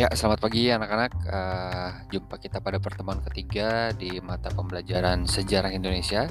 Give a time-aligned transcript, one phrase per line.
[0.00, 1.12] Ya, selamat pagi anak-anak.
[1.28, 6.24] Uh, jumpa kita pada pertemuan ketiga di mata pembelajaran sejarah Indonesia.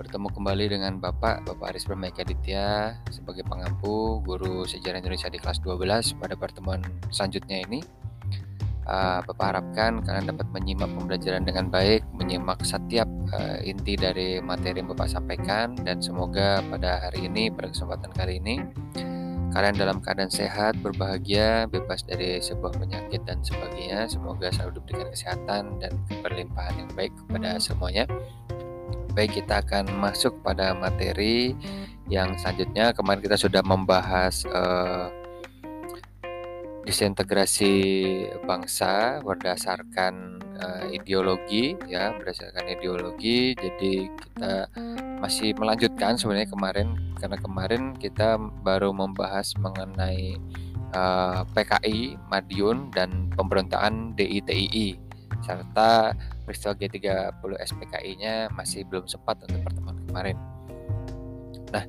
[0.00, 5.60] Bertemu kembali dengan Bapak, Bapak Aris Brahmeka Ditya sebagai pengampu guru sejarah Indonesia di kelas
[5.60, 6.80] 12 pada pertemuan
[7.12, 7.84] selanjutnya ini.
[8.88, 14.80] Uh, Bapak harapkan kalian dapat menyimak pembelajaran dengan baik, menyimak setiap uh, inti dari materi
[14.80, 18.56] yang Bapak sampaikan dan semoga pada hari ini, pada kesempatan kali ini,
[19.50, 24.06] kalian dalam keadaan sehat, berbahagia, bebas dari sebuah penyakit dan sebagainya.
[24.06, 28.06] Semoga selalu diberikan kesehatan dan keberlimpahan yang baik kepada semuanya.
[29.12, 31.58] Baik, kita akan masuk pada materi
[32.06, 32.94] yang selanjutnya.
[32.94, 35.10] Kemarin kita sudah membahas uh,
[36.86, 37.74] disintegrasi
[38.46, 43.56] bangsa berdasarkan uh, ideologi, ya, berdasarkan ideologi.
[43.56, 44.68] Jadi kita
[45.20, 50.40] masih melanjutkan sebenarnya kemarin karena kemarin kita baru membahas mengenai
[50.96, 51.98] uh, eh, PKI
[52.32, 54.96] Madiun dan pemberontakan DITII
[55.44, 60.36] serta peristiwa G30 SPKI-nya masih belum sempat untuk pertemuan kemarin.
[61.70, 61.84] Nah,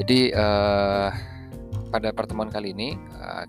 [0.00, 1.10] jadi uh,
[1.92, 2.98] pada pertemuan kali ini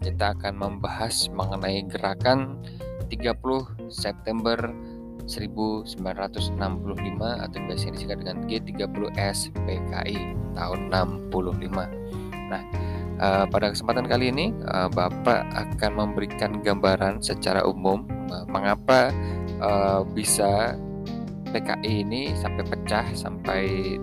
[0.02, 2.62] kita akan membahas mengenai gerakan
[3.10, 4.60] 30 September
[5.28, 5.92] 1965
[7.20, 10.20] atau biasa disingkat dengan G30S PKI
[10.56, 11.68] tahun 65.
[12.48, 12.64] Nah,
[13.20, 19.12] uh, pada kesempatan kali ini uh, Bapak akan memberikan gambaran secara umum uh, mengapa
[19.60, 20.80] uh, bisa
[21.52, 23.62] PKI ini sampai pecah sampai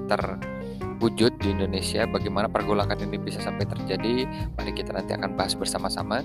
[0.09, 4.25] terwujud di Indonesia bagaimana pergolakan ini bisa sampai terjadi
[4.57, 6.25] mari kita nanti akan bahas bersama-sama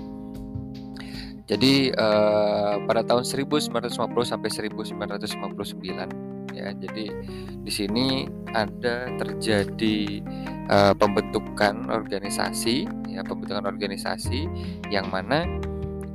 [1.50, 3.74] jadi uh, pada tahun 1950
[4.22, 6.70] sampai 1959 ya.
[6.78, 7.10] Jadi
[7.66, 10.22] di sini ada terjadi
[10.70, 14.46] uh, pembentukan organisasi ya, pembentukan organisasi
[14.94, 15.42] yang mana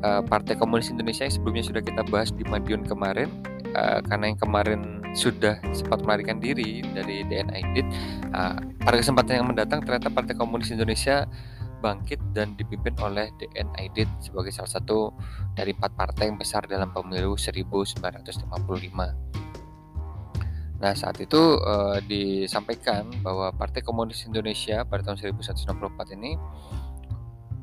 [0.07, 3.27] uh, Partai Komunis Indonesia yang sebelumnya sudah kita bahas di Madiun kemarin
[3.75, 4.81] uh, karena yang kemarin
[5.15, 7.63] sudah sempat melarikan diri dari DNI
[8.35, 11.27] uh, pada kesempatan yang mendatang ternyata Partai Komunis Indonesia
[11.85, 15.13] bangkit dan dipimpin oleh DN Aidit sebagai salah satu
[15.53, 18.49] dari empat partai yang besar dalam pemilu 1955.
[20.75, 26.35] Nah, saat itu uh, disampaikan bahwa Partai Komunis Indonesia pada tahun 1964 ini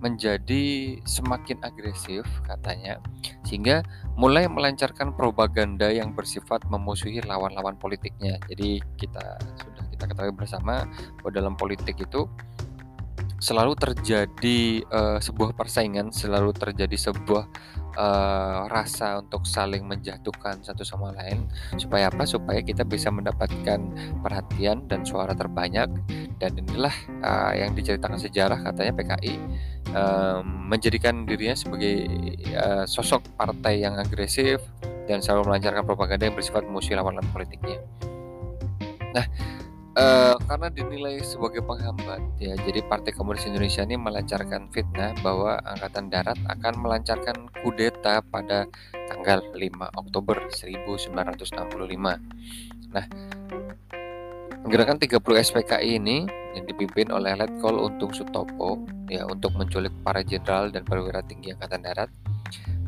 [0.03, 2.99] menjadi semakin agresif katanya
[3.47, 3.87] sehingga
[4.19, 8.43] mulai melancarkan propaganda yang bersifat memusuhi lawan-lawan politiknya.
[8.50, 10.82] Jadi kita sudah kita ketahui bersama
[11.22, 12.27] bahwa dalam politik itu
[13.42, 17.50] selalu terjadi uh, sebuah persaingan, selalu terjadi sebuah
[17.98, 21.50] uh, rasa untuk saling menjatuhkan satu sama lain.
[21.75, 22.22] Supaya apa?
[22.22, 23.82] Supaya kita bisa mendapatkan
[24.22, 25.91] perhatian dan suara terbanyak.
[26.38, 26.94] Dan inilah
[27.26, 29.34] uh, yang diceritakan sejarah katanya PKI
[29.91, 32.06] uh, menjadikan dirinya sebagai
[32.54, 34.62] uh, sosok partai yang agresif
[35.10, 37.82] dan selalu melancarkan propaganda yang bersifat musuh lawan-lawan politiknya.
[39.12, 39.26] Nah,
[39.92, 46.08] Uh, karena dinilai sebagai penghambat ya jadi Partai Komunis Indonesia ini melancarkan fitnah bahwa Angkatan
[46.08, 48.64] Darat akan melancarkan kudeta pada
[49.12, 51.12] tanggal 5 Oktober 1965.
[52.88, 53.04] Nah,
[54.64, 56.25] gerakan 30 SPKI ini
[56.56, 61.84] yang dipimpin oleh Letkol Untung Sutopo ya untuk menculik para jenderal dan perwira tinggi Angkatan
[61.84, 62.08] Darat.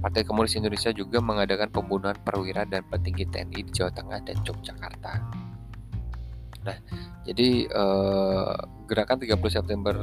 [0.00, 5.12] Partai Komunis Indonesia juga mengadakan pembunuhan perwira dan petinggi TNI di Jawa Tengah dan Yogyakarta.
[6.64, 6.76] Nah,
[7.28, 8.56] jadi uh,
[8.88, 9.94] gerakan 30 September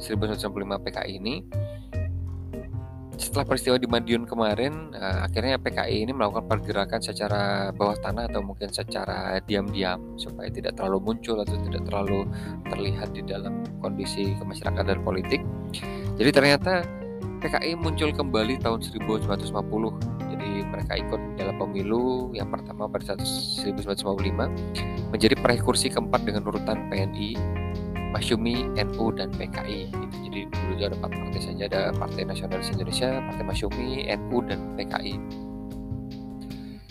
[0.00, 1.34] 1995 PKI ini
[3.18, 8.46] setelah peristiwa di Madiun kemarin, uh, akhirnya PKI ini melakukan pergerakan secara bawah tanah atau
[8.46, 12.30] mungkin secara diam-diam supaya tidak terlalu muncul atau tidak terlalu
[12.70, 15.42] terlihat di dalam kondisi kemasyarakatan dan politik.
[16.14, 16.86] Jadi ternyata
[17.42, 20.27] PKI muncul kembali tahun 1950
[20.68, 27.34] mereka ikut dalam pemilu yang pertama pada 1955 menjadi peraih kursi keempat dengan urutan PNI,
[28.12, 29.88] Masyumi, NU dan PKI.
[30.28, 35.14] Jadi dulu ada empat partai saja ada Partai Nasionalis Indonesia, Partai Masyumi, NU dan PKI.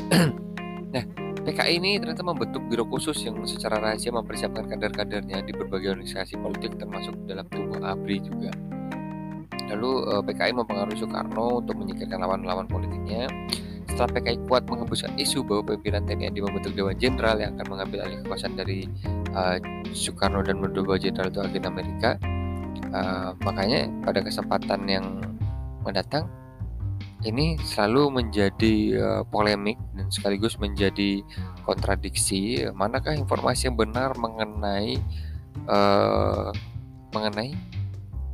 [0.94, 1.04] nah,
[1.48, 6.76] PKI ini ternyata membentuk biro khusus yang secara rahasia mempersiapkan kader-kadernya di berbagai organisasi politik
[6.76, 8.52] termasuk dalam tubuh ABRI juga.
[9.68, 13.28] Lalu eh, PKI mempengaruhi Soekarno untuk menyingkirkan lawan-lawan politiknya.
[13.88, 18.06] Setelah PKI kuat mengembuskan isu bahwa pimpinan TNI yang membentuk Dewan Jenderal yang akan mengambil
[18.06, 18.86] alih kekuasaan dari
[19.34, 19.58] uh,
[19.96, 22.20] Soekarno dan Dewan Jenderal itu agen Amerika,
[22.92, 25.06] uh, makanya pada kesempatan yang
[25.82, 26.28] mendatang
[27.26, 31.26] ini selalu menjadi uh, polemik dan sekaligus menjadi
[31.66, 35.02] kontradiksi manakah informasi yang benar mengenai
[35.66, 36.54] uh,
[37.16, 37.58] mengenai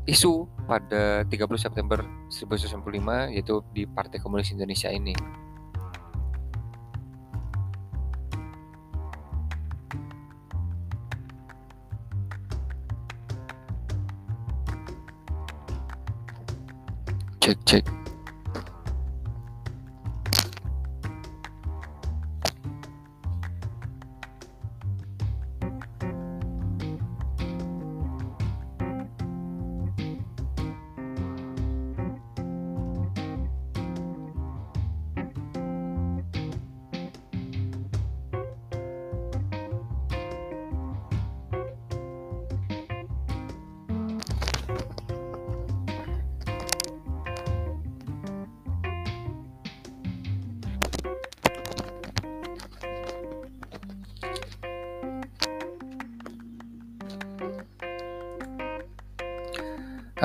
[0.03, 5.15] isu pada 30 September 1995 yaitu di Partai Komunis Indonesia ini.
[17.43, 18.02] Cek cek.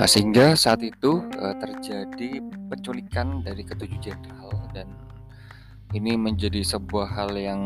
[0.07, 2.39] Sehingga saat itu uh, terjadi
[2.71, 4.87] penculikan dari ketujuh jenderal dan
[5.97, 7.65] ini menjadi sebuah hal yang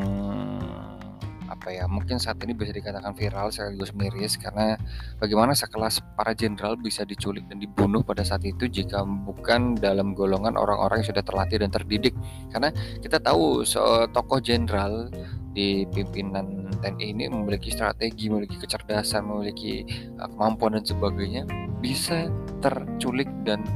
[1.52, 4.80] apa ya mungkin saat ini bisa dikatakan viral sekaligus miris karena
[5.20, 10.56] bagaimana sekelas para jenderal bisa diculik dan dibunuh pada saat itu jika bukan dalam golongan
[10.56, 12.16] orang-orang yang sudah terlatih dan terdidik.
[12.48, 12.72] Karena
[13.04, 13.62] kita tahu
[14.10, 15.12] tokoh jenderal
[15.52, 19.84] di pimpinan TNI ini memiliki strategi, memiliki kecerdasan, memiliki
[20.16, 21.44] uh, kemampuan dan sebagainya
[21.82, 22.30] bisa
[22.62, 23.66] terculik dan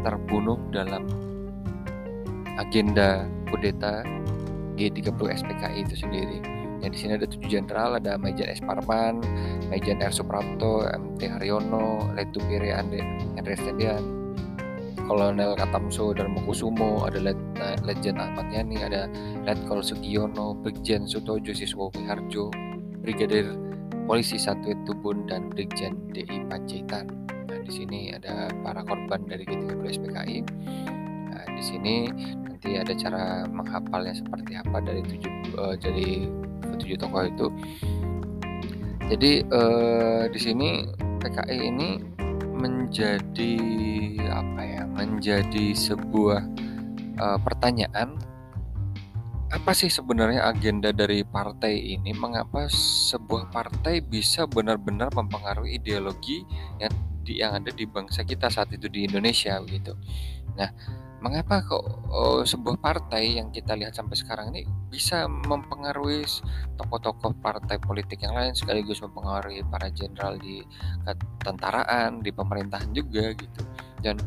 [0.00, 1.04] terbunuh dalam
[2.56, 4.00] agenda kudeta
[4.80, 6.40] G30 SPKI itu sendiri.
[6.82, 8.60] Ya, di sini ada tujuh jenderal, ada Majen S.
[8.60, 9.20] Parman,
[9.72, 10.12] Majen R.
[10.12, 13.00] Suprapto, MT Haryono, Letu Pire Andre,
[13.40, 13.56] Andre
[15.04, 19.04] Kolonel Katamso dan Mukusumo, ada Let, uh, Legend Ahmad Yani, ada
[19.44, 22.48] Letkol Sugiono, Brigjen Sutojo Siswo Harjo,
[23.04, 23.52] Brigadir
[24.08, 27.23] Polisi Satu Tubun dan Brigjen DI Panjaitan.
[27.64, 30.38] Di sini ada para korban dari G30 SPKI.
[31.32, 31.94] Nah, di sini
[32.44, 36.28] nanti ada cara menghafalnya seperti apa dari tujuh uh, dari
[36.80, 37.46] tujuh tokoh itu.
[39.04, 40.88] Jadi uh, di sini
[41.20, 41.88] PKI ini
[42.56, 43.54] menjadi
[44.32, 46.40] apa ya menjadi sebuah
[47.20, 48.16] uh, pertanyaan
[49.54, 56.42] apa sih sebenarnya agenda dari partai ini mengapa sebuah partai bisa benar-benar mempengaruhi ideologi
[56.82, 56.90] yang
[57.24, 59.96] di, yang ada di bangsa kita saat itu di Indonesia begitu
[60.54, 60.68] nah
[61.24, 66.20] mengapa kok oh, sebuah partai yang kita lihat sampai sekarang ini bisa mempengaruhi
[66.76, 70.60] tokoh-tokoh partai politik yang lain sekaligus mempengaruhi para jenderal di
[71.08, 73.62] ketentaraan, di pemerintahan juga gitu.
[74.04, 74.20] Dan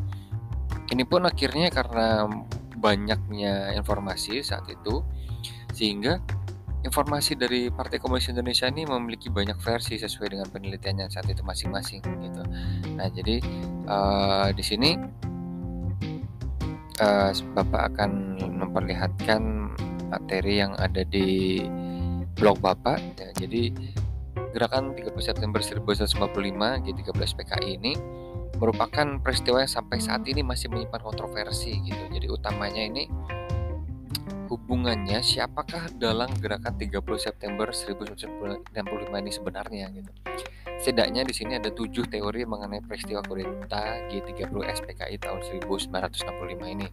[0.90, 2.26] ini pun akhirnya karena
[2.74, 4.98] banyaknya informasi saat itu
[5.70, 6.18] sehingga
[6.88, 12.00] informasi dari Partai Komunis Indonesia ini memiliki banyak versi sesuai dengan penelitiannya saat itu masing-masing
[12.00, 12.42] gitu.
[12.96, 13.44] Nah, jadi
[13.84, 14.96] uh, di sini
[17.04, 18.10] uh, Bapak akan
[18.64, 19.42] memperlihatkan
[20.08, 21.60] materi yang ada di
[22.40, 23.30] blog Bapak ya.
[23.36, 23.70] Jadi
[24.56, 26.16] gerakan 30 September 1955
[26.88, 27.92] G13 PKI ini
[28.58, 32.02] merupakan peristiwa yang sampai saat ini masih menyimpan kontroversi gitu.
[32.10, 33.06] Jadi utamanya ini
[34.48, 38.72] hubungannya siapakah dalam gerakan 30 September 1965
[39.12, 40.10] ini sebenarnya gitu.
[40.80, 46.88] Setidaknya di sini ada tujuh teori mengenai peristiwa kudeta G30 SPKI tahun 1965 ini.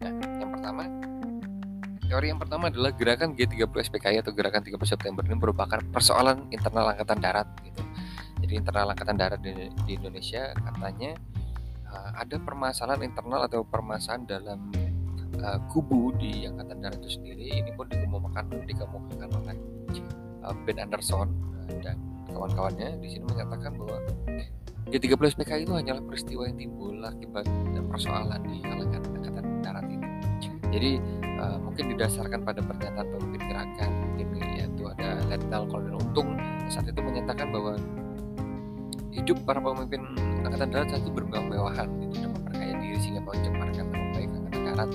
[0.00, 0.82] Nah, yang pertama,
[2.06, 6.94] teori yang pertama adalah gerakan G30 SPKI atau gerakan 30 September ini merupakan persoalan internal
[6.94, 7.82] angkatan darat gitu.
[8.40, 9.52] Jadi internal angkatan darat di,
[9.84, 11.16] di Indonesia katanya
[11.90, 14.58] uh, ada permasalahan internal atau permasalahan dalam
[15.38, 17.62] uh, kubu di angkatan darat itu sendiri.
[17.62, 19.56] Ini pun dikemukakan dikemukakan oleh
[20.42, 21.96] uh, Ben Anderson uh, dan
[22.30, 23.98] kawan-kawannya di sini menyatakan bahwa
[24.90, 27.46] G30 PKI itu hanyalah peristiwa yang timbul akibat
[27.86, 30.06] persoalan di kalangan angkatan darat itu.
[30.70, 30.90] Jadi
[31.38, 34.26] uh, mungkin didasarkan pada pernyataan pemimpin gerakan mungkin
[34.58, 36.34] yaitu ada Letnan Kolonel Untung
[36.70, 37.74] saat itu menyatakan bahwa
[39.10, 40.02] hidup para pemimpin
[40.46, 44.90] angkatan darat itu bermewah-mewahan gitu dan memperkaya diri sehingga mencemarkan nama baik angkatan darat.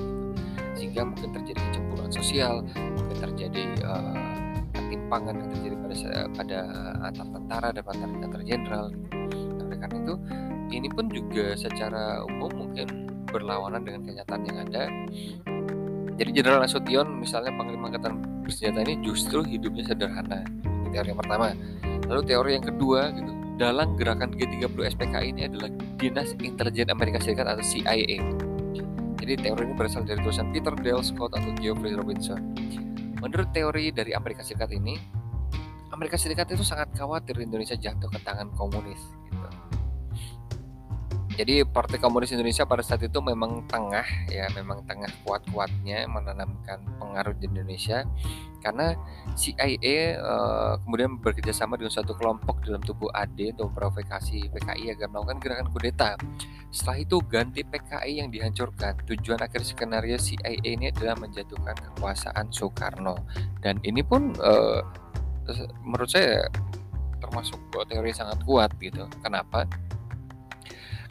[0.75, 4.35] Sehingga mungkin terjadi kecemburuan sosial mungkin terjadi uh,
[4.75, 5.95] ketimpangan yang terjadi pada
[6.35, 6.59] pada
[7.07, 8.85] antar tentara dan antar antar jenderal.
[8.91, 10.15] Nah, oleh karena itu,
[10.75, 12.87] ini pun juga secara umum mungkin
[13.29, 14.83] berlawanan dengan kenyataan yang ada.
[16.15, 20.47] Jadi Jenderal Nasution misalnya Panglima Angkatan Bersenjata ini justru hidupnya sederhana.
[20.63, 21.51] Ini teori yang pertama.
[22.07, 25.67] Lalu teori yang kedua gitu, dalam gerakan G30 SPK ini adalah
[25.99, 28.44] Dinas Intelijen Amerika Serikat atau CIA.
[29.25, 32.53] Jadi teori ini berasal dari tulisan Peter Dale Scott atau Geoffrey Robinson.
[33.17, 35.01] Menurut teori dari Amerika Serikat ini,
[35.89, 39.01] Amerika Serikat itu sangat khawatir Indonesia jatuh ke tangan komunis.
[39.25, 39.49] Gitu.
[41.35, 47.35] Jadi Partai Komunis Indonesia pada saat itu memang tengah ya memang tengah kuat-kuatnya menanamkan pengaruh
[47.35, 48.07] di Indonesia
[48.65, 48.97] karena
[49.37, 54.97] CIA uh, eh, kemudian bekerja sama dengan suatu kelompok dalam tubuh AD untuk memprovokasi PKI
[54.97, 56.17] agar melakukan gerakan kudeta.
[56.73, 59.05] Setelah itu ganti PKI yang dihancurkan.
[59.05, 63.21] Tujuan akhir skenario CIA ini adalah menjatuhkan kekuasaan Soekarno
[63.61, 64.81] dan ini pun uh,
[65.85, 66.49] menurut saya
[67.21, 69.05] termasuk teori sangat kuat gitu.
[69.21, 69.69] Kenapa?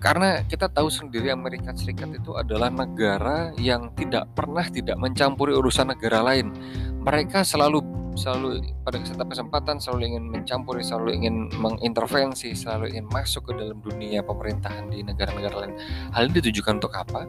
[0.04, 5.96] Karena kita tahu sendiri Amerika Serikat itu adalah negara yang tidak pernah tidak mencampuri urusan
[5.96, 6.52] negara lain.
[7.00, 7.80] Mereka selalu
[8.14, 14.23] selalu pada kesempatan selalu ingin mencampuri, selalu ingin mengintervensi, selalu ingin masuk ke dalam dunia
[14.23, 15.75] pemerintahan di negara-negara lain.
[16.14, 17.26] Hal ini ditujukan untuk apa?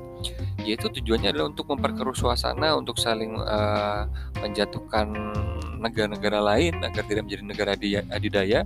[0.62, 4.06] Yaitu tujuannya adalah untuk memperkeruh suasana, untuk saling uh,
[4.42, 5.10] menjatuhkan
[5.82, 7.72] negara-negara lain agar tidak menjadi negara
[8.14, 8.66] adidaya.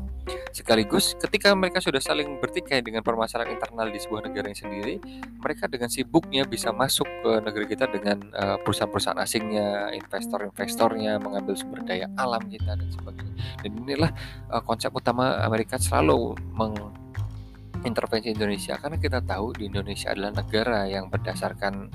[0.49, 4.95] Sekaligus ketika mereka sudah saling bertikai dengan permasalahan internal di sebuah negara yang sendiri,
[5.39, 11.85] mereka dengan sibuknya bisa masuk ke negeri kita dengan uh, perusahaan-perusahaan asingnya, investor-investornya, mengambil sumber
[11.85, 13.43] daya alam kita dan sebagainya.
[13.61, 14.11] Dan inilah
[14.49, 21.11] uh, konsep utama Amerika selalu mengintervensi Indonesia karena kita tahu di Indonesia adalah negara yang
[21.11, 21.91] berdasarkan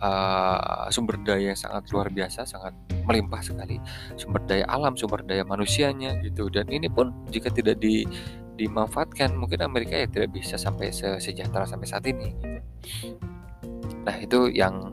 [0.00, 3.76] uh, sumber daya yang sangat luar biasa, sangat melimpah sekali,
[4.14, 6.48] sumber daya alam, sumber daya manusianya gitu.
[6.48, 8.06] Dan ini pun jika tidak di
[8.58, 12.34] dimanfaatkan, mungkin Amerika ya tidak bisa sampai sejahtera sampai saat ini.
[12.34, 12.58] Gitu.
[14.02, 14.90] Nah itu yang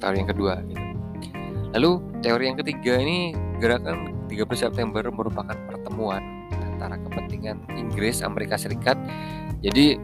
[0.00, 0.54] teori yang kedua.
[0.64, 0.91] Gitu.
[1.72, 6.20] Lalu teori yang ketiga ini gerakan 30 September merupakan pertemuan
[6.52, 9.00] antara kepentingan Inggris Amerika Serikat.
[9.64, 9.96] Jadi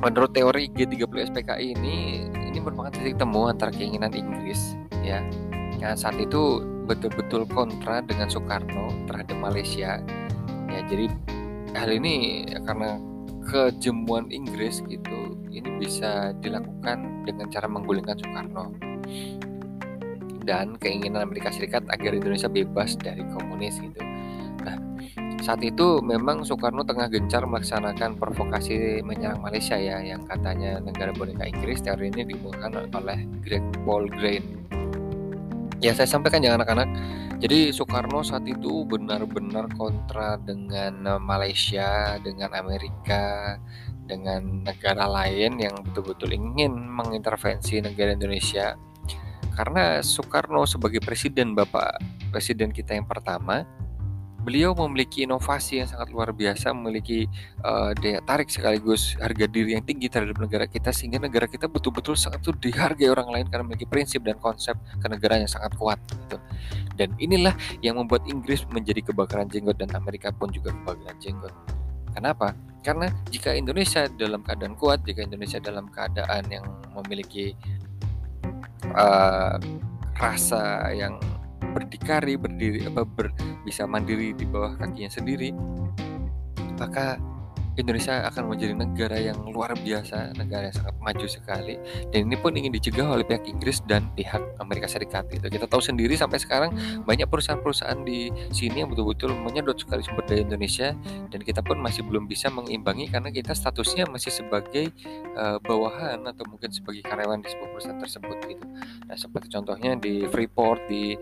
[0.00, 5.24] menurut teori G30 SPKI ini ini merupakan titik temu antara keinginan Inggris ya.
[5.80, 9.96] Yang saat itu betul-betul kontra dengan Soekarno terhadap Malaysia.
[10.68, 11.08] Ya jadi
[11.72, 13.00] hal ini karena
[13.48, 18.90] kejemuan Inggris gitu ini bisa dilakukan dengan cara menggulingkan Soekarno
[20.50, 24.02] dan keinginan Amerika Serikat agar Indonesia bebas dari komunis gitu.
[24.66, 24.74] Nah,
[25.46, 31.46] saat itu memang Soekarno tengah gencar melaksanakan provokasi menyerang Malaysia ya yang katanya negara boneka
[31.46, 34.42] Inggris teori ini dimulakan oleh Greg Paul Grain.
[35.78, 36.90] Ya saya sampaikan ya anak-anak.
[37.40, 43.56] Jadi Soekarno saat itu benar-benar kontra dengan Malaysia, dengan Amerika,
[44.04, 48.76] dengan negara lain yang betul-betul ingin mengintervensi negara Indonesia
[49.54, 51.98] karena Soekarno sebagai presiden Bapak
[52.30, 53.66] presiden kita yang pertama
[54.40, 57.28] beliau memiliki inovasi yang sangat luar biasa, memiliki
[57.60, 62.16] uh, daya tarik sekaligus harga diri yang tinggi terhadap negara kita sehingga negara kita betul-betul
[62.16, 66.40] sangat tuh dihargai orang lain karena memiliki prinsip dan konsep kenegaraan yang sangat kuat gitu.
[66.96, 67.52] Dan inilah
[67.84, 71.52] yang membuat Inggris menjadi kebakaran jenggot dan Amerika pun juga kebakaran jenggot.
[72.16, 72.56] Kenapa?
[72.80, 76.64] Karena jika Indonesia dalam keadaan kuat, jika Indonesia dalam keadaan yang
[76.96, 77.52] memiliki
[78.94, 79.56] uh,
[80.20, 81.16] rasa yang
[81.70, 83.30] berdikari berdiri apa ber,
[83.62, 85.54] bisa mandiri di bawah kakinya sendiri
[86.80, 87.20] maka
[87.78, 91.74] Indonesia akan menjadi negara yang luar biasa, negara yang sangat maju sekali.
[92.10, 95.30] Dan ini pun ingin dicegah oleh pihak Inggris dan pihak Amerika Serikat.
[95.30, 95.46] Gitu.
[95.46, 96.74] Kita tahu sendiri sampai sekarang
[97.06, 100.92] banyak perusahaan-perusahaan di sini yang betul-betul menyedot sekali sumber daya Indonesia
[101.30, 104.90] dan kita pun masih belum bisa mengimbangi karena kita statusnya masih sebagai
[105.38, 108.66] uh, bawahan atau mungkin sebagai karyawan di sebuah perusahaan tersebut gitu.
[109.06, 111.14] Nah, seperti contohnya di Freeport di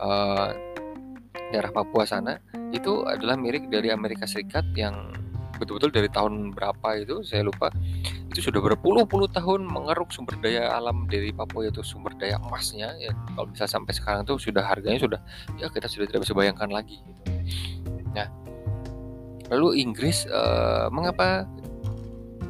[0.00, 0.50] uh,
[1.50, 2.38] daerah Papua sana
[2.74, 5.25] itu adalah milik dari Amerika Serikat yang
[5.56, 7.72] betul-betul dari tahun berapa itu saya lupa.
[8.30, 13.12] Itu sudah berpuluh-puluh tahun mengeruk sumber daya alam dari Papua yaitu sumber daya emasnya ya.
[13.34, 15.20] Kalau bisa sampai sekarang itu sudah harganya sudah
[15.56, 17.22] ya kita sudah tidak bisa bayangkan lagi gitu.
[18.16, 18.26] nah
[19.52, 21.46] lalu Inggris uh, mengapa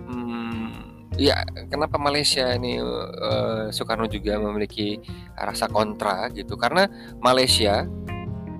[0.08, 4.96] hmm, ya kenapa Malaysia ini uh, Soekarno juga memiliki
[5.36, 6.56] rasa kontra gitu?
[6.56, 6.88] Karena
[7.20, 7.84] Malaysia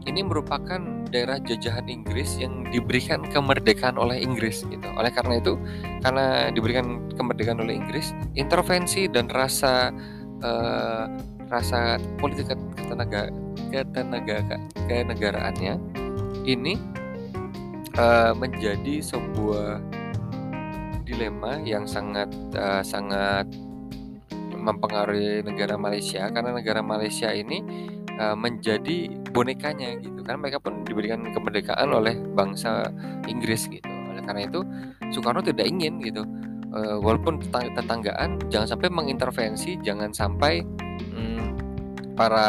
[0.07, 4.89] ini merupakan daerah jajahan Inggris yang diberikan kemerdekaan oleh Inggris gitu.
[4.95, 5.55] Oleh karena itu,
[6.03, 9.95] karena diberikan kemerdekaan oleh Inggris, intervensi dan rasa
[10.43, 11.07] uh,
[11.47, 13.31] rasa politik ketenaga
[13.71, 14.43] ketenaga
[14.91, 15.79] kenegaraannya
[16.47, 16.75] ini
[17.99, 19.83] uh, menjadi sebuah
[21.07, 23.47] dilema yang sangat uh, sangat
[24.55, 27.63] mempengaruhi negara Malaysia karena negara Malaysia ini
[28.21, 30.21] uh, menjadi bonekanya gitu.
[30.25, 32.89] Kan mereka pun diberikan kemerdekaan oleh bangsa
[33.29, 33.87] Inggris gitu.
[33.87, 34.61] Oleh karena itu
[35.13, 36.23] Soekarno tidak ingin gitu.
[36.77, 40.61] Uh, walaupun tetanggaan jangan sampai mengintervensi jangan sampai
[40.99, 41.57] hmm,
[42.19, 42.49] para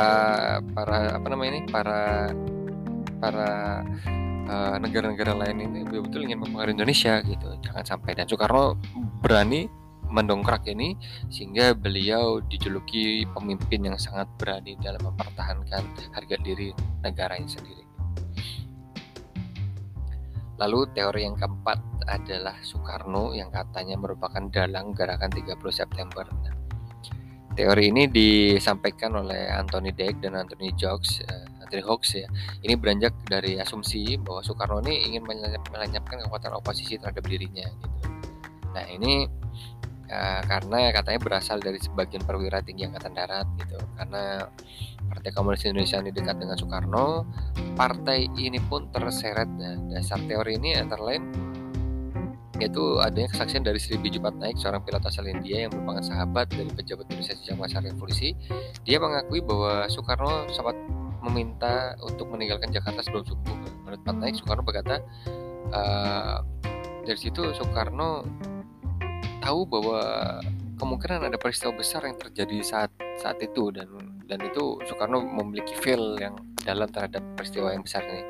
[0.74, 2.34] para apa namanya ini para
[3.22, 3.50] para
[4.48, 4.80] negara
[5.12, 7.48] negara-negara lain ini betul-betul ingin mempengaruhi Indonesia gitu.
[7.60, 8.16] Jangan sampai.
[8.16, 8.80] Dan Soekarno
[9.20, 9.68] berani
[10.10, 10.96] mendongkrak ini
[11.28, 15.84] sehingga beliau dijuluki pemimpin yang sangat berani dalam mempertahankan
[16.16, 16.72] harga diri
[17.04, 17.88] negaranya sendiri.
[20.58, 26.26] Lalu teori yang keempat adalah Soekarno yang katanya merupakan dalang gerakan 30 September.
[27.58, 32.30] Teori ini disampaikan oleh Anthony Deck dan Anthony Jokes, uh, Anthony Hawks ya.
[32.62, 35.26] Ini beranjak dari asumsi bahwa Soekarno ini ingin
[35.74, 37.98] melenyapkan kekuatan oposisi terhadap dirinya gitu.
[38.78, 39.26] Nah, ini
[40.12, 43.78] uh, karena katanya berasal dari sebagian perwira tinggi angkatan darat gitu.
[43.96, 44.48] Karena
[45.08, 47.24] Partai Komunis Indonesia ini dekat dengan Soekarno,
[47.80, 49.48] partai ini pun terseret.
[49.48, 51.24] Nah, dasar teori ini antara lain
[52.58, 56.66] yaitu adanya kesaksian dari Sri Biju Patnaik, seorang pilot asal India yang merupakan sahabat dari
[56.74, 58.34] pejabat Indonesia sejak masa revolusi.
[58.82, 60.74] Dia mengakui bahwa Soekarno sempat
[61.22, 63.58] meminta untuk meninggalkan Jakarta sebelum subuh.
[63.86, 65.06] Menurut Patnaik, Soekarno berkata,
[65.70, 66.42] uh,
[67.06, 68.26] dari situ Soekarno
[69.48, 70.04] tahu bahwa
[70.76, 73.88] kemungkinan ada peristiwa besar yang terjadi saat saat itu dan
[74.28, 76.36] dan itu Soekarno memiliki feel yang
[76.68, 78.24] dalam terhadap peristiwa yang besar ini.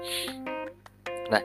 [1.34, 1.42] Nah,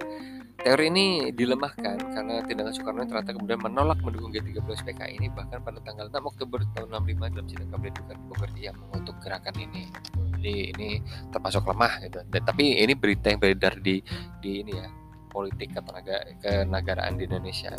[0.61, 5.81] teori ini dilemahkan karena tindakan Soekarno ternyata kemudian menolak mendukung G30 SPKI ini bahkan pada
[5.81, 9.89] tanggal 6 Oktober tahun 65 dalam sidang kabinet Bogor dia mengutuk gerakan ini.
[10.37, 10.89] Jadi ini
[11.33, 12.21] termasuk lemah gitu.
[12.29, 14.05] Dan, tapi ini berita yang beredar di
[14.45, 14.87] di ini ya
[15.33, 17.73] politik ketenaga kenegaraan di Indonesia.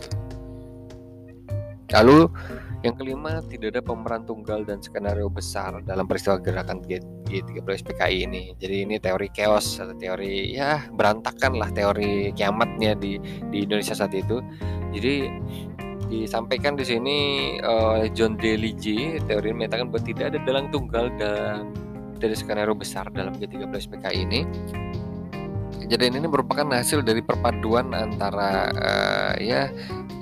[1.94, 2.28] Lalu
[2.84, 8.52] yang kelima, tidak ada pemeran tunggal dan skenario besar dalam peristiwa gerakan G30 SPKI ini.
[8.60, 13.16] Jadi ini teori chaos atau teori ya berantakan lah teori kiamatnya di
[13.48, 14.44] di Indonesia saat itu.
[14.92, 15.32] Jadi
[16.12, 17.18] disampaikan di sini
[17.64, 21.72] oleh John Deligi teori menyatakan bahwa tidak ada dalang tunggal dan
[22.20, 24.42] dari skenario besar dalam G30 SPKI ini.
[25.88, 29.68] Kejadian ini merupakan hasil dari perpaduan antara uh, ya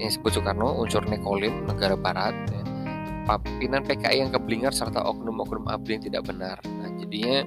[0.01, 2.61] yang disebut Soekarno, unsur Nekolim, negara barat, ya.
[3.37, 6.57] pimpinan PKI yang keblinger serta oknum-oknum ABRI yang tidak benar.
[6.65, 7.45] Nah, jadinya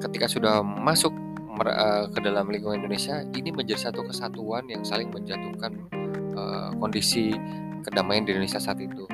[0.00, 1.12] ketika sudah masuk
[1.62, 5.72] uh, ke dalam lingkungan Indonesia, ini menjadi satu kesatuan yang saling menjatuhkan
[6.34, 7.36] uh, kondisi
[7.86, 9.06] kedamaian di Indonesia saat itu.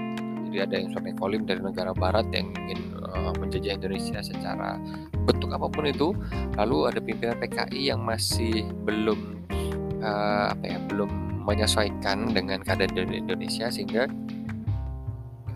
[0.49, 4.81] Jadi ada yang unsur Nekolim dari negara barat yang ingin uh, menjajah Indonesia secara
[5.29, 6.17] bentuk apa pun itu.
[6.57, 9.45] Lalu ada pimpinan PKI yang masih belum
[10.01, 14.07] uh, apa ya, belum menyesuaikan dengan keadaan di Indonesia sehingga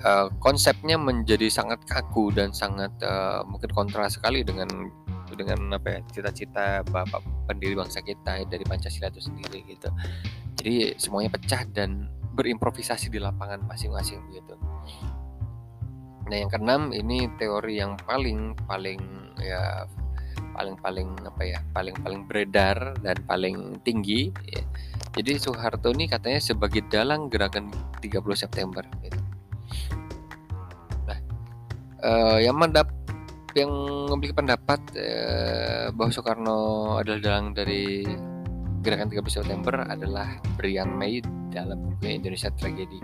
[0.03, 4.69] uh, konsepnya menjadi sangat kaku dan sangat uh, mungkin kontra sekali dengan
[5.35, 7.21] dengan apa ya cita-cita bapak
[7.51, 9.91] pendiri bangsa kita dari Pancasila itu sendiri gitu.
[10.57, 14.55] Jadi semuanya pecah dan berimprovisasi di lapangan masing-masing gitu.
[16.27, 19.01] Nah yang keenam ini teori yang paling paling
[19.43, 19.87] ya
[20.57, 24.65] paling paling apa ya paling paling beredar dan paling tinggi ya,
[25.17, 27.69] jadi Soeharto ini katanya sebagai dalang gerakan
[28.01, 29.21] 30 September gitu.
[31.05, 31.19] Nah,
[32.01, 32.89] eh, yang mendap
[33.57, 33.73] yang
[34.13, 36.59] memiliki pendapat eh, bahwa Soekarno
[37.01, 38.05] adalah dalang dari
[38.85, 43.01] gerakan 30 September adalah Brian May dalam buku Indonesia Tragedi.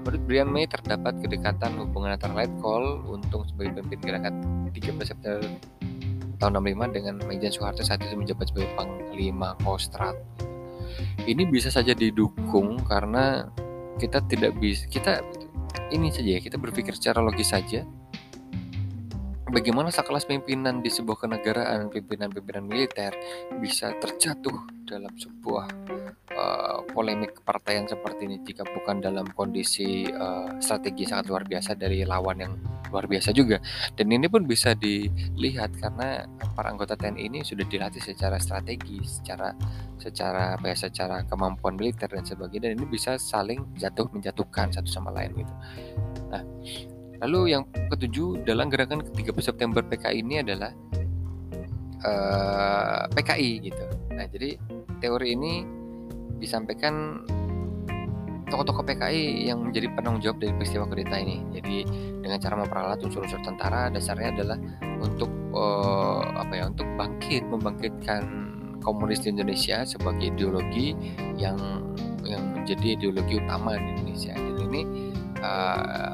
[0.00, 4.34] Menurut Brian May terdapat kedekatan hubungan antara Call untung sebagai pemimpin gerakan
[4.72, 5.44] 30 September
[6.40, 10.16] tahun 65 dengan Maijen Soeharto saat itu menjabat sebagai Panglima Kostrad.
[11.28, 13.46] Ini bisa saja didukung karena
[14.00, 15.20] kita tidak bisa kita
[15.92, 17.84] ini saja ya kita berpikir secara logis saja.
[19.50, 23.10] Bagaimana sekelas pimpinan di sebuah kenegaraan pimpinan-pimpinan militer
[23.58, 24.54] bisa terjatuh
[24.86, 25.66] dalam sebuah
[26.30, 32.06] uh, polemik kepartaian seperti ini jika bukan dalam kondisi uh, strategi sangat luar biasa dari
[32.06, 32.54] lawan yang
[32.90, 33.62] luar biasa juga.
[33.94, 39.54] Dan ini pun bisa dilihat karena para anggota TNI ini sudah dilatih secara strategi secara
[39.96, 44.90] secara apa ya secara kemampuan militer dan sebagainya dan ini bisa saling jatuh menjatuhkan satu
[44.90, 45.54] sama lain gitu.
[46.32, 46.42] Nah
[47.20, 50.72] lalu yang ketujuh dalam gerakan ke 30 September PKI ini adalah
[52.04, 53.84] uh, eh, PKI gitu.
[54.16, 54.56] Nah jadi
[55.04, 55.52] teori ini
[56.40, 57.20] disampaikan
[58.50, 61.40] tokoh-tokoh PKI yang menjadi penanggung jawab dari peristiwa kudeta ini.
[61.54, 61.76] Jadi
[62.20, 64.58] dengan cara memperalat unsur-unsur tentara dasarnya adalah
[65.00, 68.22] untuk uh, apa ya untuk bangkit membangkitkan
[68.82, 70.92] komunis di Indonesia sebagai ideologi
[71.38, 71.56] yang
[72.26, 74.34] yang menjadi ideologi utama di Indonesia.
[74.36, 74.82] Jadi ini
[75.40, 76.12] uh,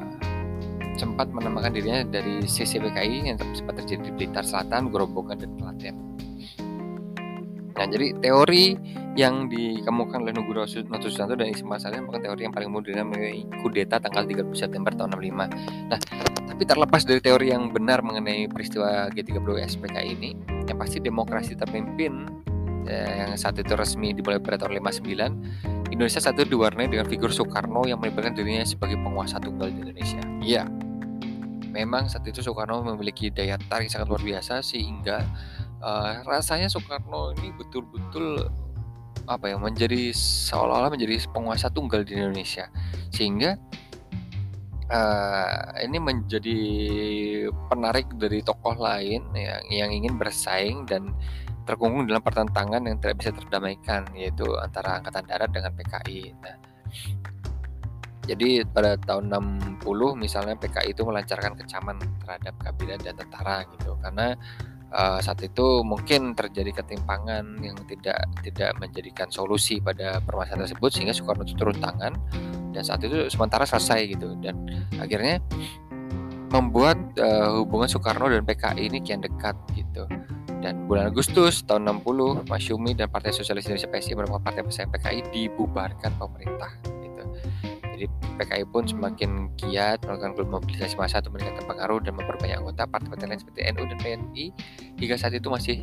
[0.97, 6.06] sempat menambahkan dirinya dari CCPKI yang sempat terjadi di Blitar Selatan, Grobogan dan Klaten.
[7.77, 8.73] Nah, jadi teori
[9.17, 14.01] yang dikemukakan oleh Nugroho Susanto dan Ismail Salim merupakan teori yang paling modern mengenai kudeta
[14.01, 15.89] tanggal 30 September tahun 65.
[15.89, 15.99] Nah,
[16.49, 20.33] tapi terlepas dari teori yang benar mengenai peristiwa G30 SPK ini,
[20.65, 22.25] yang pasti demokrasi terpimpin
[22.89, 27.85] eh, yang saat itu resmi dimulai pada tahun 59 Indonesia satu diwarnai dengan figur Soekarno
[27.85, 30.21] yang melibatkan dirinya sebagai penguasa tunggal di Indonesia.
[30.43, 30.63] Iya,
[31.71, 35.21] memang saat itu Soekarno memiliki daya tarik sangat luar biasa sehingga
[35.81, 38.47] uh, rasanya Soekarno ini betul-betul
[39.27, 42.71] apa ya menjadi seolah-olah menjadi penguasa tunggal di Indonesia
[43.11, 43.59] sehingga
[44.87, 46.59] uh, ini menjadi
[47.67, 51.11] penarik dari tokoh lain yang yang ingin bersaing dan
[51.67, 56.31] terkungkung dalam pertentangan yang tidak bisa terdamaikan yaitu antara angkatan darat dengan PKI.
[56.39, 56.55] Nah,
[58.23, 59.27] jadi pada tahun
[59.83, 59.83] 60
[60.15, 64.39] misalnya PKI itu melancarkan kecaman terhadap kabinet dan tentara gitu karena
[64.93, 71.13] uh, saat itu mungkin terjadi ketimpangan yang tidak tidak menjadikan solusi pada permasalahan tersebut sehingga
[71.15, 72.13] Soekarno itu turun tangan
[72.71, 74.35] dan saat itu sementara selesai gitu.
[74.39, 74.67] Dan
[75.01, 75.43] akhirnya
[76.53, 80.07] membuat uh, hubungan Soekarno dan PKI ini kian dekat gitu.
[80.57, 85.19] Dan bulan Agustus tahun 60 Masyumi dan Partai Sosialis Indonesia PSI merupakan partai pesaing PKI
[85.29, 86.96] dibubarkan pemerintah
[87.97, 88.05] jadi
[88.37, 93.41] PKI pun semakin giat melakukan mobilisasi massa untuk meningkatkan pengaruh dan memperbanyak anggota partai-partai lain
[93.41, 94.45] seperti NU dan PNI
[95.01, 95.81] hingga saat itu masih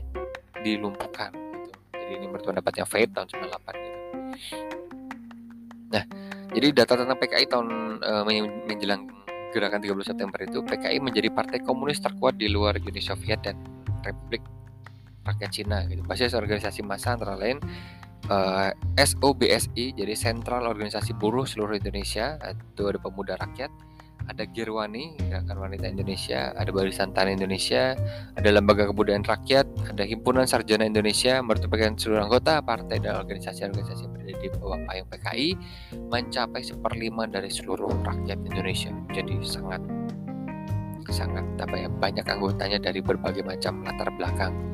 [0.62, 1.70] dilumpuhkan gitu.
[1.90, 3.98] Jadi ini menurut pendapatnya Faid tahun 98 gitu.
[5.90, 6.05] Nah,
[6.55, 7.66] jadi data tentang PKI tahun
[7.98, 8.22] uh,
[8.70, 9.11] menjelang
[9.50, 13.59] gerakan 30 September itu PKI menjadi partai komunis terkuat di luar Uni Soviet dan
[14.07, 14.42] Republik
[15.27, 16.07] Rakyat Cina gitu.
[16.07, 17.59] Basis organisasi massa antara lain
[18.30, 23.70] uh, eh, SOBSI jadi Sentral Organisasi Buruh Seluruh Indonesia itu ada Pemuda Rakyat
[24.24, 27.92] ada Girwani Gerakan Wanita Indonesia ada Barisan Tani Indonesia
[28.37, 34.24] ada Lembaga Kebudayaan Rakyat ada Himpunan Sarjana Indonesia merupakan seluruh anggota partai dan organisasi-organisasi berada
[34.40, 35.48] di bawah payung PKI
[36.08, 38.92] mencapai seperlima dari seluruh rakyat Indonesia.
[39.12, 39.80] Jadi sangat
[41.12, 44.73] sangat apa ya banyak anggotanya dari berbagai macam latar belakang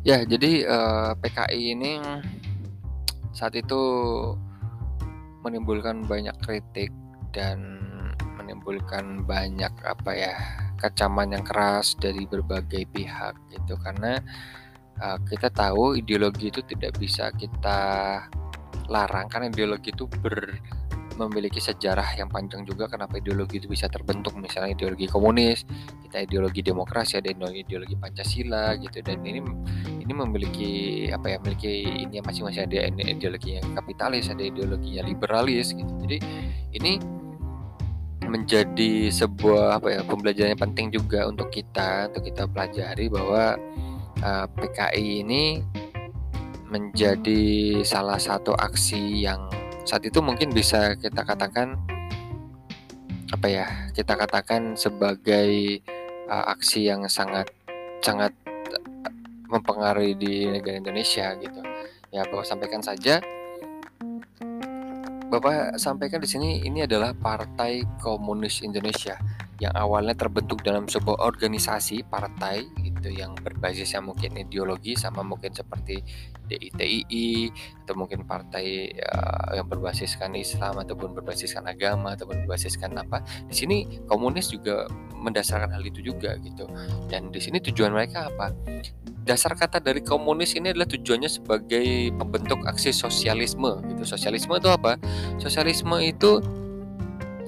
[0.00, 1.92] Ya, jadi uh, eh, PKI ini
[3.36, 3.82] saat itu
[5.44, 6.88] menimbulkan banyak kritik
[7.36, 7.84] dan
[8.40, 10.34] menimbulkan banyak apa ya
[10.80, 13.76] kecaman yang keras dari berbagai pihak gitu.
[13.76, 14.16] Karena
[15.04, 17.80] uh, kita tahu ideologi itu tidak bisa kita
[18.88, 20.48] larang karena ideologi itu ber
[21.20, 24.32] memiliki sejarah yang panjang juga kenapa ideologi itu bisa terbentuk.
[24.40, 25.68] Misalnya ideologi komunis
[26.08, 29.44] kita ideologi demokrasi ada ideologi pancasila gitu dan ini
[30.10, 30.72] ini memiliki
[31.14, 35.86] apa ya memiliki ini masing-masing ada ideologi yang kapitalis ada ideologi yang liberalis gitu.
[36.02, 36.18] Jadi
[36.74, 36.98] ini
[38.26, 43.54] menjadi sebuah apa ya pembelajaran yang penting juga untuk kita untuk kita pelajari bahwa
[44.26, 45.62] uh, PKI ini
[46.66, 47.42] menjadi
[47.86, 49.46] salah satu aksi yang
[49.86, 51.78] saat itu mungkin bisa kita katakan
[53.30, 55.78] apa ya kita katakan sebagai
[56.26, 57.46] uh, aksi yang sangat
[58.02, 58.34] sangat
[59.50, 61.60] mempengaruhi di negara Indonesia gitu.
[62.14, 63.18] Ya bapak sampaikan saja.
[65.30, 69.14] Bapak sampaikan di sini ini adalah Partai Komunis Indonesia
[69.62, 75.52] yang awalnya terbentuk dalam sebuah organisasi partai gitu yang berbasis yang mungkin ideologi sama mungkin
[75.52, 76.00] seperti
[76.50, 77.46] DITII
[77.86, 83.22] atau mungkin partai uh, yang berbasiskan Islam ataupun berbasiskan agama ataupun berbasiskan apa.
[83.46, 86.66] Di sini komunis juga mendasarkan hal itu juga gitu.
[87.06, 88.50] Dan di sini tujuan mereka apa
[89.30, 94.98] dasar kata dari komunis ini adalah tujuannya sebagai pembentuk aksi sosialisme gitu sosialisme itu apa
[95.38, 96.42] sosialisme itu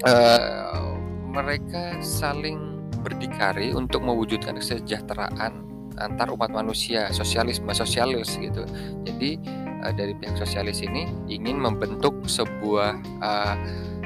[0.07, 0.95] uh,
[1.27, 8.65] mereka saling berdikari untuk mewujudkan kesejahteraan antar umat manusia, sosialisme sosialis gitu.
[9.05, 9.37] Jadi
[9.83, 13.55] uh, dari pihak sosialis ini ingin membentuk sebuah uh,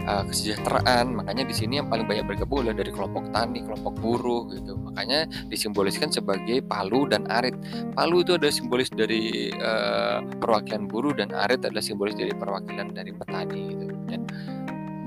[0.07, 1.13] uh, kesejahteraan.
[1.13, 4.73] Makanya di sini yang paling banyak bergabung adalah dari kelompok tani, kelompok buruh gitu.
[4.79, 7.53] Makanya disimboliskan sebagai palu dan arit.
[7.93, 13.11] Palu itu adalah simbolis dari uh, perwakilan buruh dan arit adalah simbolis dari perwakilan dari
[13.11, 13.85] petani gitu.
[14.07, 14.21] Dan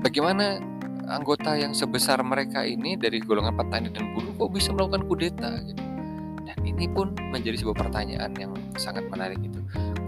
[0.05, 0.61] bagaimana
[1.11, 5.83] anggota yang sebesar mereka ini dari golongan petani dan buruh kok bisa melakukan kudeta gitu.
[6.45, 9.59] Dan ini pun menjadi sebuah pertanyaan yang sangat menarik itu.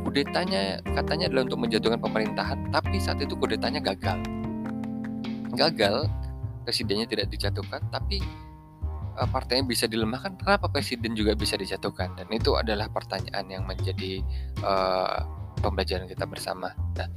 [0.04, 4.22] Kudetanya katanya adalah untuk menjatuhkan pemerintahan, tapi saat itu kudetanya gagal.
[5.54, 6.10] Gagal,
[6.66, 8.20] presidennya tidak dijatuhkan, tapi
[9.18, 10.36] uh, partainya bisa dilemahkan.
[10.40, 12.18] Kenapa presiden juga bisa dijatuhkan?
[12.18, 14.26] Dan itu adalah pertanyaan yang menjadi
[14.66, 15.24] uh,
[15.62, 16.76] pembelajaran kita bersama.
[16.98, 17.08] Nah,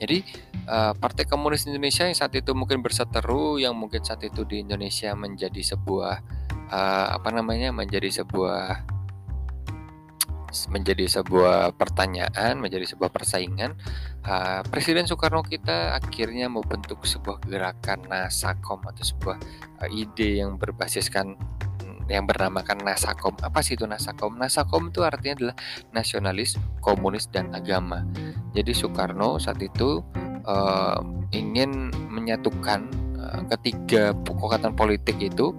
[0.00, 0.26] jadi
[0.66, 5.14] uh, Partai Komunis Indonesia yang saat itu mungkin berseteru, yang mungkin saat itu di Indonesia
[5.14, 6.16] menjadi sebuah
[6.72, 8.91] uh, apa namanya, menjadi sebuah
[10.68, 13.74] menjadi sebuah pertanyaan, menjadi sebuah persaingan.
[14.22, 19.36] Uh, Presiden Soekarno kita akhirnya membentuk sebuah gerakan Nasakom atau sebuah
[19.82, 21.34] uh, ide yang berbasiskan
[22.10, 23.34] yang bernamakan Nasakom.
[23.40, 24.36] Apa sih itu Nasakom?
[24.36, 25.56] Nasakom itu artinya adalah
[25.96, 28.04] nasionalis, komunis, dan agama.
[28.52, 30.04] Jadi Soekarno saat itu
[30.44, 30.98] uh,
[31.32, 32.84] ingin menyatukan
[33.16, 35.54] uh, ketiga pokokatan politik itu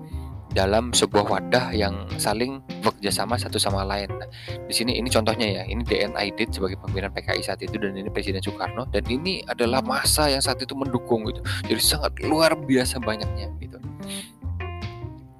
[0.54, 4.08] dalam sebuah wadah yang saling bekerja sama satu sama lain.
[4.14, 4.30] Nah,
[4.70, 8.08] di sini ini contohnya ya, ini DN Aidit sebagai pimpinan PKI saat itu dan ini
[8.14, 11.42] Presiden Soekarno dan ini adalah masa yang saat itu mendukung gitu.
[11.66, 13.78] Jadi sangat luar biasa banyaknya gitu.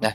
[0.02, 0.12] Nah,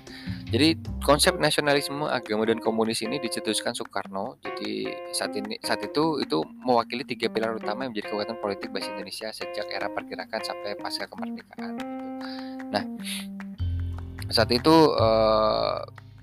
[0.51, 4.35] jadi konsep nasionalisme agama dan komunis ini dicetuskan Soekarno.
[4.43, 8.91] Jadi saat ini saat itu itu mewakili tiga pilar utama yang menjadi kekuatan politik bagi
[8.91, 11.73] Indonesia sejak era pergerakan sampai pasca kemerdekaan.
[12.69, 12.83] Nah
[14.29, 15.77] saat itu eh,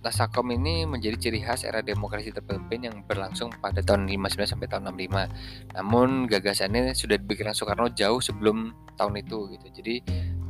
[0.06, 4.94] Nasakom ini menjadi ciri khas era demokrasi terpimpin yang berlangsung pada tahun 59 sampai tahun
[4.94, 5.74] 65.
[5.74, 9.66] Namun gagasannya sudah dipikirkan Soekarno jauh sebelum tahun itu gitu.
[9.82, 9.94] Jadi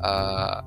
[0.05, 0.59] eh,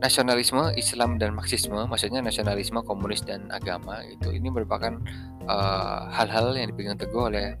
[0.00, 4.96] nasionalisme Islam dan Marxisme, maksudnya nasionalisme komunis dan agama itu ini merupakan
[5.44, 7.60] eh, hal-hal uh, yang dipegang teguh oleh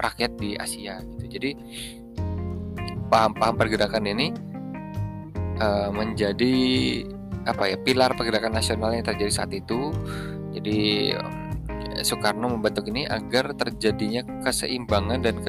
[0.00, 1.24] rakyat di Asia gitu.
[1.40, 1.50] Jadi
[3.12, 4.32] paham-paham pergerakan ini
[5.60, 6.56] uh, menjadi
[7.44, 9.92] apa ya pilar pergerakan nasional yang terjadi saat itu.
[10.54, 11.12] Jadi
[12.04, 15.40] Soekarno membentuk ini agar terjadinya keseimbangan dan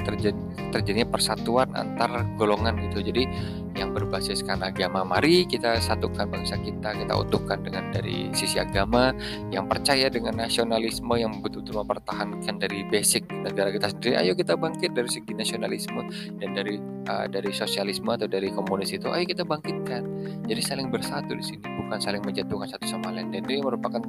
[0.71, 3.11] terjadinya persatuan antar golongan gitu.
[3.11, 3.27] Jadi
[3.75, 9.11] yang berbasiskan agama, mari kita satukan bangsa kita, kita utuhkan dengan dari sisi agama,
[9.51, 14.15] yang percaya dengan nasionalisme yang betul-betul mempertahankan dari basic negara kita sendiri.
[14.15, 16.07] Ayo kita bangkit dari segi nasionalisme
[16.39, 16.79] dan dari
[17.11, 20.07] uh, dari sosialisme atau dari komunis itu, ayo kita bangkitkan.
[20.47, 23.27] Jadi saling bersatu di sini, bukan saling menjatuhkan satu sama lain.
[23.35, 23.99] Dan ini merupakan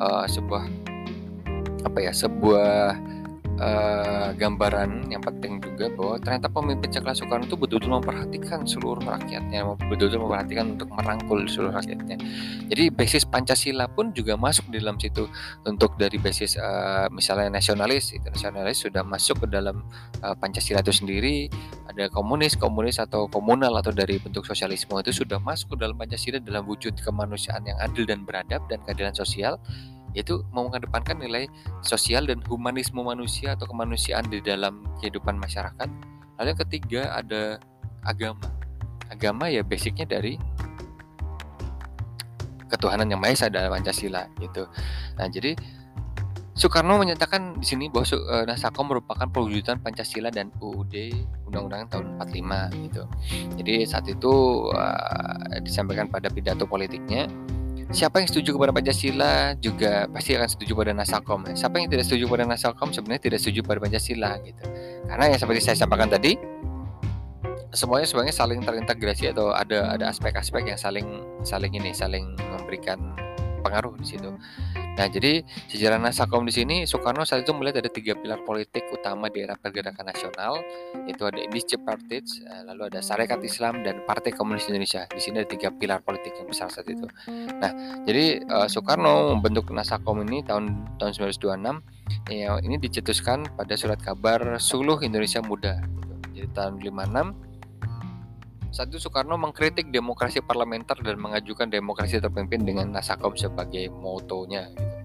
[0.00, 0.64] uh, sebuah
[1.84, 2.96] apa ya sebuah
[3.60, 9.64] uh, gambaran yang penting juga bahwa ternyata pemimpin Cakra Soekarno itu betul-betul memperhatikan seluruh rakyatnya,
[9.86, 12.16] betul-betul memperhatikan untuk merangkul seluruh rakyatnya.
[12.72, 15.28] Jadi basis Pancasila pun juga masuk di dalam situ
[15.68, 19.84] untuk dari basis uh, misalnya nasionalis, itu nasionalis sudah masuk ke dalam
[20.24, 21.52] uh, Pancasila itu sendiri.
[21.90, 26.38] Ada komunis, komunis atau komunal atau dari bentuk sosialisme itu sudah masuk ke dalam Pancasila
[26.40, 29.58] dalam wujud kemanusiaan yang adil dan beradab dan keadilan sosial
[30.12, 31.46] yaitu mengedepankan nilai
[31.80, 35.88] sosial dan humanisme manusia atau kemanusiaan di dalam kehidupan masyarakat.
[36.40, 37.60] Lalu yang ketiga ada
[38.02, 38.48] agama.
[39.10, 40.38] Agama ya basicnya dari
[42.70, 44.70] ketuhanan yang maha esa dalam Pancasila gitu.
[45.18, 45.58] Nah, jadi
[46.60, 50.92] Soekarno menyatakan di sini bahwa uh, Nasakom merupakan perwujudan Pancasila dan UUD
[51.48, 53.02] Undang-Undang tahun 45 gitu.
[53.56, 54.32] Jadi saat itu
[54.68, 57.26] uh, disampaikan pada pidato politiknya
[57.90, 61.40] siapa yang setuju kepada Pancasila juga pasti akan setuju pada Nasakom.
[61.52, 64.64] Siapa yang tidak setuju pada Nasakom sebenarnya tidak setuju pada Pancasila gitu.
[65.10, 66.38] Karena yang seperti saya sampaikan tadi,
[67.74, 71.06] semuanya sebenarnya saling terintegrasi atau ada ada aspek-aspek yang saling
[71.46, 72.98] saling ini saling memberikan
[73.60, 74.30] pengaruh di situ.
[75.00, 75.40] Nah, jadi
[75.72, 79.56] sejarah Nasakom di sini Soekarno saat itu melihat ada tiga pilar politik utama di era
[79.56, 80.60] pergerakan nasional,
[81.08, 85.08] yaitu ada Initiative Party, eh, lalu ada Sarekat Islam dan Partai Komunis Indonesia.
[85.08, 87.08] Di sini ada tiga pilar politik yang besar saat itu.
[87.60, 91.80] Nah, jadi uh, Soekarno membentuk Nasakom ini tahun tahun 1926.
[92.28, 95.78] Ya, ini dicetuskan pada surat kabar Suluh Indonesia Muda.
[95.80, 96.14] Gitu.
[96.42, 97.49] Jadi tahun 56
[98.70, 104.70] saat itu Soekarno mengkritik demokrasi parlementer dan mengajukan demokrasi terpimpin dengan Nasakom sebagai motonya.
[104.70, 105.00] Gitu.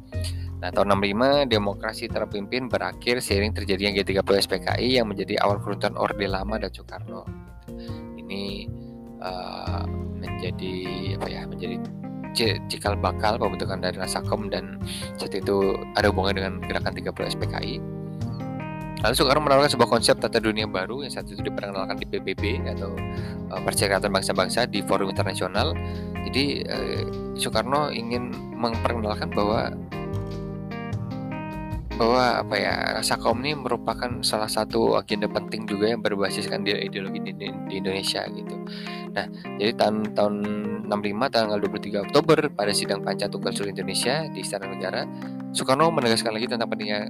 [0.62, 6.26] Nah, tahun 65 demokrasi terpimpin berakhir seiring terjadinya G30 SPKI yang menjadi awal keruntuhan Orde
[6.26, 7.22] Lama dan Soekarno.
[8.18, 8.66] Ini
[9.22, 9.86] uh,
[10.18, 10.74] menjadi
[11.20, 11.42] apa ya?
[11.46, 11.76] Menjadi
[12.68, 14.82] cikal bakal pembentukan dari Nasakom dan
[15.16, 17.95] saat itu ada hubungan dengan gerakan 30 SPKI
[19.04, 22.96] Lalu Soekarno menawarkan sebuah konsep tata dunia baru yang saat itu diperkenalkan di PBB atau
[23.52, 25.76] uh, Perserikatan Bangsa-Bangsa di forum internasional.
[26.26, 27.04] Jadi uh,
[27.36, 29.76] Soekarno ingin memperkenalkan bahwa
[31.96, 37.24] bahwa apa ya rasa kaum ini merupakan salah satu agenda penting juga yang berbasiskan ideologi
[37.24, 38.56] di, di Indonesia gitu.
[39.16, 40.36] Nah, jadi tahun tahun
[40.92, 45.08] 65 tanggal 23 Oktober pada sidang Panca Tunggal Seluruh Indonesia di Istana Negara,
[45.56, 47.08] Soekarno menegaskan lagi tentang pentingnya